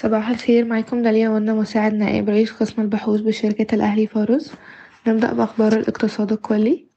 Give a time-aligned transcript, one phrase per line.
[0.00, 4.54] صباح الخير معاكم داليا وأنا مساعد نائب رئيس قسم البحوث بشركة الأهلي فارس.
[5.06, 6.88] نبدأ بأخبار الإقتصاد الكلي.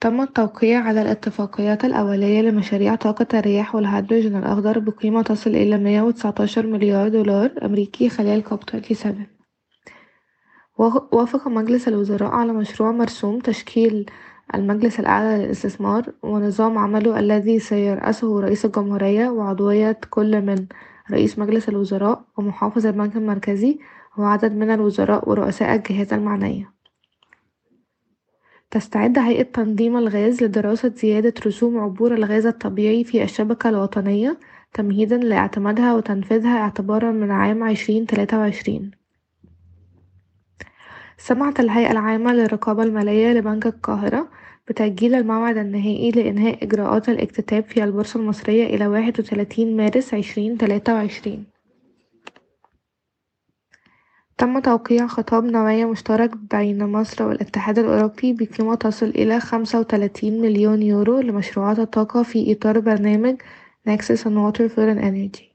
[0.00, 6.66] تم التوقيع على الاتفاقيات الأولية لمشاريع طاقة الرياح والهيدروجين الأخضر بقيمة تصل إلى مية وتسعتاشر
[6.66, 9.26] مليار دولار أمريكي خلال كوب 27
[11.12, 14.10] وافق مجلس الوزراء على مشروع مرسوم تشكيل
[14.54, 20.66] المجلس الأعلى للاستثمار ونظام عمله الذي سيرأسه رئيس الجمهورية وعضوية كل من
[21.10, 23.78] رئيس مجلس الوزراء ومحافظ البنك المركزي
[24.18, 26.72] وعدد من الوزراء ورؤساء الجهات المعنية.
[28.70, 34.38] تستعد هيئة تنظيم الغاز لدراسة زيادة رسوم عبور الغاز الطبيعي في الشبكة الوطنية
[34.74, 38.99] تمهيدا لاعتمادها وتنفيذها اعتبارا من عام عشرين تلاتة وعشرين.
[41.22, 44.28] سمعت الهيئة العامة للرقابة المالية لبنك القاهرة
[44.68, 50.94] بتأجيل الموعد النهائي لإنهاء إجراءات الاكتتاب في البورصة المصرية إلى واحد وتلاتين مارس عشرين تلاتة
[50.94, 51.44] وعشرين.
[54.38, 60.82] تم توقيع خطاب نوايا مشترك بين مصر والاتحاد الأوروبي بقيمة تصل إلى خمسة وتلاتين مليون
[60.82, 63.36] يورو لمشروعات الطاقة في إطار برنامج
[63.86, 65.50] Nexus on Water and Energy.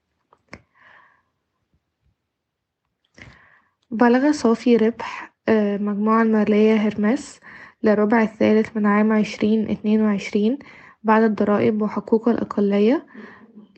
[3.91, 7.39] بلغ صافي ربح المجموعة المالية هرمس
[7.83, 10.59] للربع الثالث من عام عشرين اتنين وعشرين
[11.03, 13.05] بعد الضرائب وحقوق الأقلية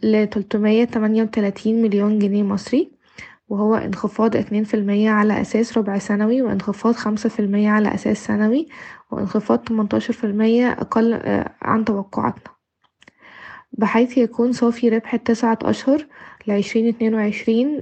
[0.04, 2.92] لتلتمية تمانية وتلاتين مليون جنيه مصري
[3.50, 8.26] وهو انخفاض اتنين في المية على أساس ربع سنوي وانخفاض خمسة في المية على أساس
[8.26, 8.68] سنوي
[9.12, 11.14] وانخفاض تمنتاشر في المية أقل
[11.62, 12.54] عن توقعاتنا.
[13.72, 16.08] بحيث يكون صافي ربح التسعة أشهر
[16.48, 17.80] لعشرين اتنين وعشرين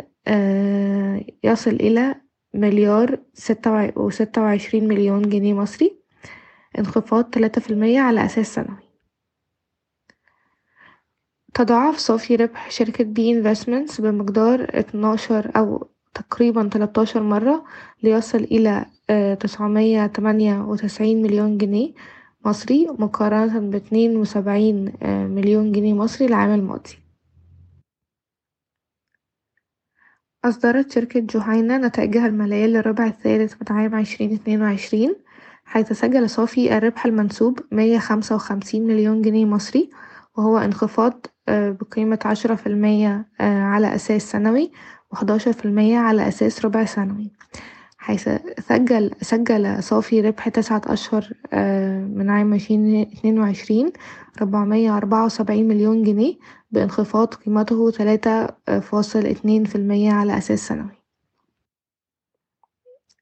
[1.44, 2.16] يصل إلى
[2.56, 5.95] مليار ستة وستة وعشرين مليون جنيه مصري.
[6.80, 8.86] انخفاض تلاتة في المية على أساس سنوي.
[11.53, 17.66] تضاعف صافي ربح شركة B Investments بمقدار اتناشر أو تقريبا تلاتاشر مرة
[18.03, 18.86] ليصل إلى
[19.39, 21.94] تسعمية تمانية وتسعين مليون جنيه
[22.45, 27.05] مصري مقارنة باتنين وسبعين مليون جنيه مصري العام الماضي.
[30.45, 35.16] أصدرت شركة جهينة نتائجها المالية للربع الثالث من عام عشرين اتنين وعشرين
[35.66, 39.89] حيث سجل صافي الربح المنسوب مية خمسة وخمسين مليون جنيه مصري
[40.38, 44.72] وهو انخفاض بقيمة عشرة في المية على أساس سنوي
[45.11, 47.32] وحداشر في المية على أساس ربع سنوي.
[48.05, 48.30] حيث
[48.60, 51.30] سجل سجل صافي ربح تسعة أشهر
[52.17, 53.92] من عام عشرين اتنين وعشرين
[54.42, 56.36] ربعمية أربعة وسبعين مليون جنيه
[56.71, 58.48] بانخفاض قيمته تلاتة
[58.80, 60.92] فاصل اتنين في المية على أساس سنوي.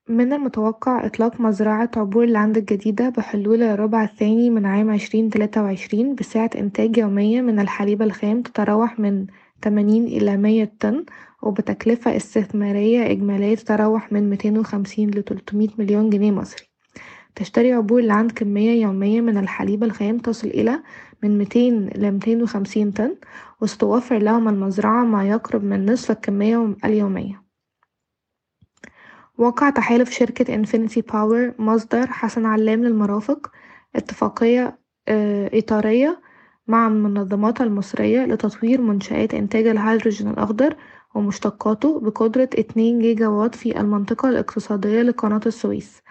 [0.10, 6.16] من المتوقع إطلاق مزرعة عبور العند الجديدة بحلول الربع الثاني من عام عشرين تلاتة وعشرين
[6.16, 9.26] بسعة إنتاج يومية من الحليب الخام تتراوح من
[9.64, 11.06] تمانين إلى مية طن
[11.42, 16.66] وبتكلفة استثمارية إجمالية تتراوح من ميتين وخمسين لتلتمية مليون جنيه مصري.
[17.36, 20.84] تشتري عبور لاند كمية يومية من الحليب الخام تصل إلى
[21.24, 23.16] من ميتين لميتين وخمسين طن
[23.62, 27.44] وستوفر لهم المزرعة ما يقرب من نصف الكمية اليومية.
[29.38, 33.52] وقع تحالف شركة Infinity Power مصدر حسن علام للمرافق
[33.96, 34.80] اتفاقية
[35.54, 36.22] إطارية
[36.68, 40.76] مع المنظمات المصرية لتطوير منشآت إنتاج الهيدروجين الأخضر
[41.16, 46.02] ومشتقاته بقدرة اتنين جيجا واط في المنطقة الاقتصادية لقناة السويس.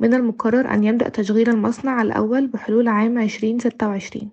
[0.00, 4.30] من المقرر أن يبدأ تشغيل المصنع الأول بحلول عام عشرين ستة وعشرين.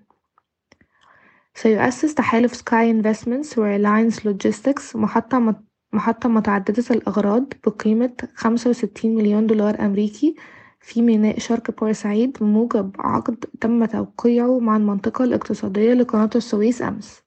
[1.55, 5.55] سيؤسس تحالف Sky Investments و Reliance Logistics محطة
[5.93, 10.35] محطة متعددة الأغراض بقيمة خمسة وستين مليون دولار أمريكي
[10.79, 17.21] في ميناء شرق بورسعيد بموجب عقد تم توقيعه مع المنطقة الاقتصادية لقناة السويس أمس.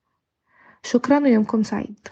[0.82, 2.08] شكرا ويومكم سعيد.